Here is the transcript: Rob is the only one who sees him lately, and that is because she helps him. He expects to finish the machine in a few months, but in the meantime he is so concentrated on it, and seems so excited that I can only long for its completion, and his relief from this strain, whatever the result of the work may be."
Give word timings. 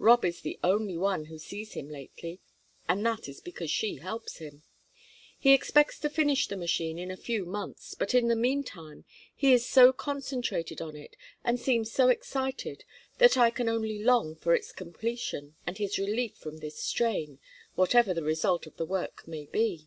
Rob 0.00 0.24
is 0.24 0.40
the 0.40 0.58
only 0.64 0.96
one 0.98 1.26
who 1.26 1.38
sees 1.38 1.74
him 1.74 1.88
lately, 1.88 2.40
and 2.88 3.06
that 3.06 3.28
is 3.28 3.40
because 3.40 3.70
she 3.70 3.98
helps 3.98 4.38
him. 4.38 4.64
He 5.38 5.52
expects 5.52 6.00
to 6.00 6.10
finish 6.10 6.48
the 6.48 6.56
machine 6.56 6.98
in 6.98 7.12
a 7.12 7.16
few 7.16 7.44
months, 7.46 7.94
but 7.94 8.12
in 8.12 8.26
the 8.26 8.34
meantime 8.34 9.04
he 9.32 9.52
is 9.52 9.64
so 9.64 9.92
concentrated 9.92 10.82
on 10.82 10.96
it, 10.96 11.14
and 11.44 11.60
seems 11.60 11.92
so 11.92 12.08
excited 12.08 12.82
that 13.18 13.36
I 13.36 13.50
can 13.50 13.68
only 13.68 14.02
long 14.02 14.34
for 14.34 14.56
its 14.56 14.72
completion, 14.72 15.54
and 15.68 15.78
his 15.78 15.98
relief 16.00 16.34
from 16.36 16.56
this 16.56 16.80
strain, 16.82 17.38
whatever 17.76 18.12
the 18.12 18.24
result 18.24 18.66
of 18.66 18.78
the 18.78 18.86
work 18.86 19.28
may 19.28 19.46
be." 19.46 19.86